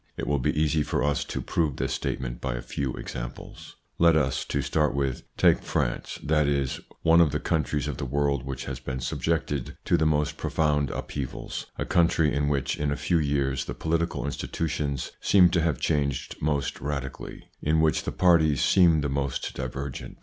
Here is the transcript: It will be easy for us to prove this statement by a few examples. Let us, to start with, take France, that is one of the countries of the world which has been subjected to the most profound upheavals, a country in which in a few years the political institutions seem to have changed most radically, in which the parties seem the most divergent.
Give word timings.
It 0.17 0.25
will 0.25 0.39
be 0.39 0.59
easy 0.59 0.81
for 0.81 1.03
us 1.03 1.23
to 1.25 1.41
prove 1.43 1.75
this 1.75 1.93
statement 1.93 2.41
by 2.41 2.55
a 2.55 2.63
few 2.63 2.95
examples. 2.95 3.75
Let 3.99 4.15
us, 4.15 4.43
to 4.45 4.63
start 4.63 4.95
with, 4.95 5.21
take 5.37 5.61
France, 5.61 6.17
that 6.23 6.47
is 6.47 6.79
one 7.03 7.21
of 7.21 7.31
the 7.31 7.39
countries 7.39 7.87
of 7.87 7.97
the 7.97 8.05
world 8.05 8.41
which 8.43 8.65
has 8.65 8.79
been 8.79 8.99
subjected 8.99 9.77
to 9.85 9.97
the 9.97 10.07
most 10.07 10.37
profound 10.37 10.89
upheavals, 10.89 11.67
a 11.77 11.85
country 11.85 12.33
in 12.33 12.47
which 12.49 12.77
in 12.79 12.89
a 12.91 12.95
few 12.95 13.19
years 13.19 13.65
the 13.65 13.75
political 13.75 14.25
institutions 14.25 15.11
seem 15.21 15.49
to 15.51 15.61
have 15.61 15.79
changed 15.79 16.35
most 16.41 16.81
radically, 16.81 17.51
in 17.61 17.79
which 17.79 18.01
the 18.01 18.11
parties 18.11 18.63
seem 18.63 19.01
the 19.01 19.07
most 19.07 19.53
divergent. 19.53 20.17